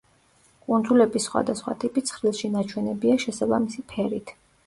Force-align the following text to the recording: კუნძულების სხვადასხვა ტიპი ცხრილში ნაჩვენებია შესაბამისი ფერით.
კუნძულების 0.67 1.27
სხვადასხვა 1.27 1.75
ტიპი 1.83 2.03
ცხრილში 2.11 2.51
ნაჩვენებია 2.55 3.21
შესაბამისი 3.27 3.87
ფერით. 3.93 4.35